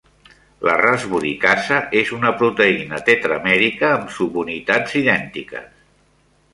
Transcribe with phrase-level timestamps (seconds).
[0.67, 5.71] La rasburicasa és una proteïna tetramèrica amb subunitats idèntiques.